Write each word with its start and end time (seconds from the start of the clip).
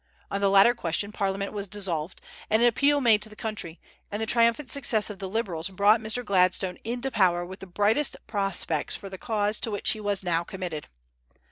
On 0.31 0.41
the 0.41 0.49
latter 0.49 0.73
question 0.73 1.11
Parliament 1.11 1.53
was 1.53 1.67
dissolved, 1.67 2.21
and 2.49 2.59
an 2.63 2.67
appeal 2.67 3.01
made 3.01 3.21
to 3.21 3.29
the 3.29 3.35
country; 3.35 3.79
and 4.09 4.19
the 4.19 4.25
triumphant 4.25 4.71
success 4.71 5.11
of 5.11 5.19
the 5.19 5.29
Liberals 5.29 5.69
brought 5.69 6.01
Mr. 6.01 6.25
Gladstone 6.25 6.79
into 6.83 7.11
power 7.11 7.45
with 7.45 7.59
the 7.59 7.67
brightest 7.67 8.17
prospects 8.25 8.95
for 8.95 9.09
the 9.09 9.19
cause 9.19 9.59
to 9.59 9.69
which 9.69 9.91
he 9.91 9.99
was 10.01 10.23
now 10.23 10.43
committed. 10.43 10.87